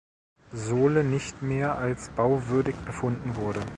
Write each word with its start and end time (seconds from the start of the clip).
Sohle 0.55 1.03
nicht 1.03 1.43
mehr 1.43 1.77
als 1.77 2.09
bauwürdig 2.15 2.75
befunden 2.87 3.35
wurde. 3.35 3.61